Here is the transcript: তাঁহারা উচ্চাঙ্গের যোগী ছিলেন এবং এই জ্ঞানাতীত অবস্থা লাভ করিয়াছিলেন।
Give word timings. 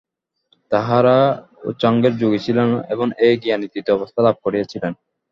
তাঁহারা 0.71 1.17
উচ্চাঙ্গের 1.63 2.13
যোগী 2.17 2.39
ছিলেন 2.45 2.69
এবং 2.89 3.07
এই 3.25 3.35
জ্ঞানাতীত 3.43 3.87
অবস্থা 3.89 4.19
লাভ 4.21 4.35
করিয়াছিলেন। 4.43 4.93